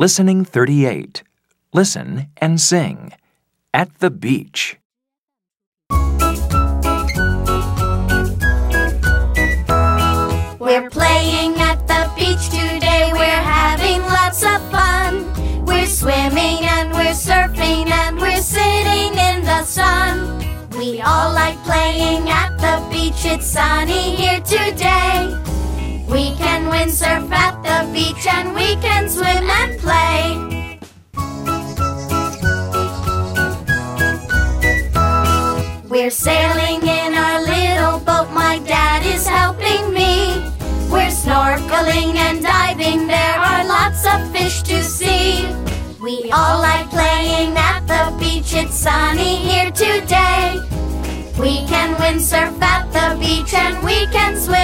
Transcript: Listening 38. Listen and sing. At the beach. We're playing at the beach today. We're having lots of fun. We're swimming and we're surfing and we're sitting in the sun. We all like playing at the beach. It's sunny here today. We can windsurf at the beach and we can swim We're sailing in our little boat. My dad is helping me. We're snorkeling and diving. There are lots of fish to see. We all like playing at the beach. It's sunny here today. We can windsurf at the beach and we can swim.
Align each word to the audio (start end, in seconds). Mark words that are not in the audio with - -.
Listening 0.00 0.46
38. 0.46 1.22
Listen 1.74 2.28
and 2.38 2.58
sing. 2.58 3.12
At 3.74 3.98
the 3.98 4.08
beach. 4.08 4.78
We're 10.58 10.88
playing 10.88 11.60
at 11.60 11.86
the 11.86 12.10
beach 12.16 12.48
today. 12.48 13.10
We're 13.12 13.44
having 13.44 14.00
lots 14.00 14.42
of 14.42 14.62
fun. 14.70 15.66
We're 15.66 15.84
swimming 15.84 16.64
and 16.64 16.92
we're 16.92 17.12
surfing 17.12 17.90
and 17.90 18.18
we're 18.18 18.40
sitting 18.40 19.12
in 19.18 19.44
the 19.44 19.64
sun. 19.64 20.38
We 20.78 21.02
all 21.02 21.34
like 21.34 21.62
playing 21.64 22.26
at 22.30 22.56
the 22.56 22.82
beach. 22.90 23.26
It's 23.26 23.44
sunny 23.44 24.16
here 24.16 24.40
today. 24.40 25.36
We 26.10 26.34
can 26.34 26.68
windsurf 26.72 27.30
at 27.30 27.62
the 27.62 27.92
beach 27.92 28.26
and 28.26 28.52
we 28.52 28.74
can 28.82 29.08
swim 29.08 29.29
We're 35.90 36.10
sailing 36.10 36.86
in 36.86 37.14
our 37.14 37.40
little 37.42 37.98
boat. 37.98 38.30
My 38.32 38.60
dad 38.60 39.04
is 39.04 39.26
helping 39.26 39.92
me. 39.92 40.38
We're 40.88 41.10
snorkeling 41.10 42.14
and 42.14 42.40
diving. 42.40 43.08
There 43.08 43.34
are 43.36 43.64
lots 43.64 44.06
of 44.06 44.30
fish 44.30 44.62
to 44.70 44.84
see. 44.84 45.48
We 46.00 46.30
all 46.30 46.60
like 46.60 46.88
playing 46.90 47.56
at 47.56 47.80
the 47.88 48.16
beach. 48.20 48.54
It's 48.54 48.76
sunny 48.76 49.34
here 49.34 49.72
today. 49.72 50.60
We 51.40 51.66
can 51.66 51.96
windsurf 51.96 52.62
at 52.62 52.86
the 52.92 53.18
beach 53.18 53.52
and 53.52 53.84
we 53.84 54.06
can 54.14 54.36
swim. 54.36 54.59